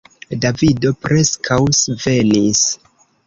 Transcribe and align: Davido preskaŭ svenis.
Davido 0.45 0.91
preskaŭ 1.03 1.59
svenis. 1.81 2.65